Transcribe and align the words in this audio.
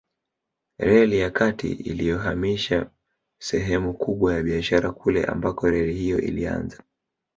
Reli 0.79 1.19
ya 1.19 1.29
kati 1.29 1.71
iliyohamisha 1.73 2.89
sehemu 3.39 3.93
kubwa 3.93 4.33
ya 4.33 4.43
biashara 4.43 4.91
kule 4.91 5.25
ambako 5.25 5.69
reli 5.69 5.93
hiyo 5.93 6.19
ilianza 6.21 6.83